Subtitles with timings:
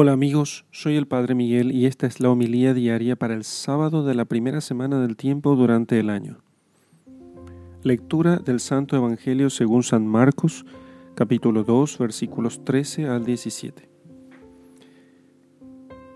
[0.00, 4.04] Hola amigos, soy el Padre Miguel y esta es la homilía diaria para el sábado
[4.04, 6.38] de la primera semana del tiempo durante el año.
[7.82, 10.64] Lectura del Santo Evangelio según San Marcos,
[11.16, 13.88] capítulo 2, versículos 13 al 17.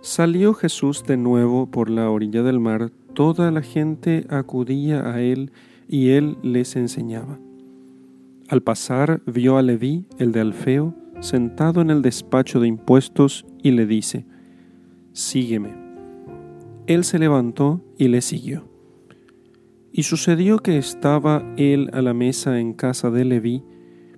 [0.00, 5.50] Salió Jesús de nuevo por la orilla del mar, toda la gente acudía a él
[5.88, 7.40] y él les enseñaba.
[8.48, 13.70] Al pasar vio a Leví, el de Alfeo, sentado en el despacho de impuestos y
[13.70, 14.26] le dice,
[15.12, 15.74] Sígueme.
[16.86, 18.68] Él se levantó y le siguió.
[19.92, 23.62] Y sucedió que estaba él a la mesa en casa de Leví,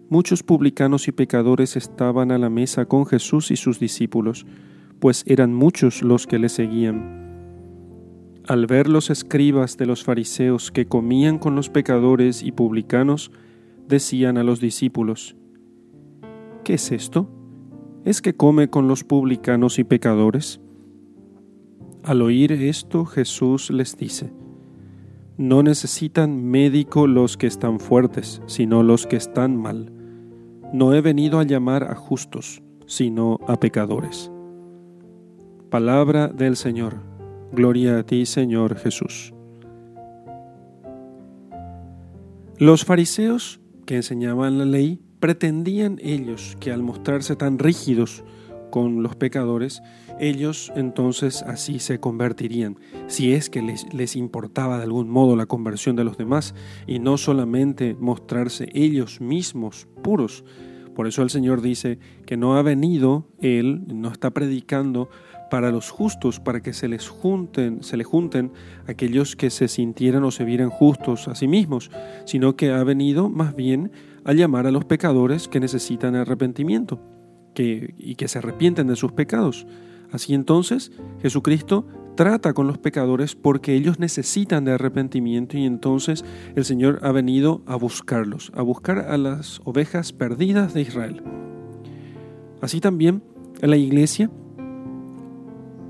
[0.08, 4.46] muchos publicanos y pecadores estaban a la mesa con Jesús y sus discípulos,
[4.98, 7.22] pues eran muchos los que le seguían.
[8.46, 13.30] Al ver los escribas de los fariseos que comían con los pecadores y publicanos,
[13.88, 15.36] decían a los discípulos,
[16.64, 17.28] ¿Qué es esto?
[18.06, 20.62] ¿Es que come con los publicanos y pecadores?
[22.02, 24.32] Al oír esto Jesús les dice,
[25.36, 29.92] No necesitan médico los que están fuertes, sino los que están mal.
[30.72, 34.32] No he venido a llamar a justos, sino a pecadores.
[35.68, 36.96] Palabra del Señor.
[37.52, 39.34] Gloria a ti, Señor Jesús.
[42.56, 48.24] Los fariseos, que enseñaban la ley, pretendían ellos que al mostrarse tan rígidos
[48.70, 49.82] con los pecadores,
[50.20, 55.46] ellos entonces así se convertirían, si es que les, les, importaba de algún modo la
[55.46, 56.54] conversión de los demás
[56.86, 60.44] y no solamente mostrarse ellos mismos puros.
[60.94, 65.08] Por eso el Señor dice que no ha venido Él, no está predicando
[65.50, 68.52] para los justos, para que se les junten, se le junten
[68.86, 71.90] aquellos que se sintieran o se vieran justos a sí mismos,
[72.26, 73.90] sino que ha venido más bien
[74.24, 77.00] a llamar a los pecadores que necesitan arrepentimiento
[77.54, 79.66] que, y que se arrepienten de sus pecados.
[80.10, 81.86] Así entonces, Jesucristo
[82.16, 87.62] trata con los pecadores porque ellos necesitan de arrepentimiento y entonces el Señor ha venido
[87.66, 91.22] a buscarlos, a buscar a las ovejas perdidas de Israel.
[92.60, 93.22] Así también
[93.60, 94.30] la iglesia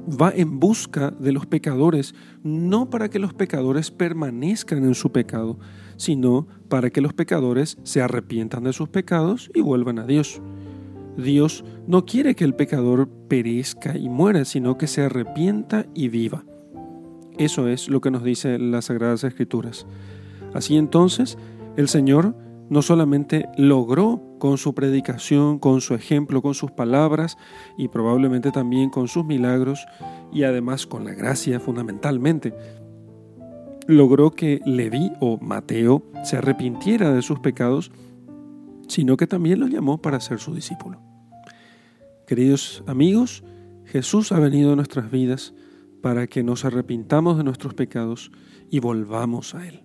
[0.09, 5.59] va en busca de los pecadores, no para que los pecadores permanezcan en su pecado,
[5.97, 10.41] sino para que los pecadores se arrepientan de sus pecados y vuelvan a Dios.
[11.17, 16.45] Dios no quiere que el pecador perezca y muera, sino que se arrepienta y viva.
[17.39, 19.87] Eso es lo que nos dice las Sagradas Escrituras.
[20.53, 21.39] Así entonces,
[21.77, 22.37] el Señor
[22.71, 27.37] no solamente logró con su predicación, con su ejemplo, con sus palabras
[27.77, 29.87] y probablemente también con sus milagros
[30.33, 32.55] y además con la gracia fundamentalmente,
[33.87, 37.93] logró que Leví o Mateo se arrepintiera de sus pecados,
[38.89, 41.01] sino que también lo llamó para ser su discípulo.
[42.27, 43.45] Queridos amigos,
[43.85, 45.55] Jesús ha venido a nuestras vidas
[46.03, 48.31] para que nos arrepintamos de nuestros pecados
[48.71, 49.85] y volvamos a Él.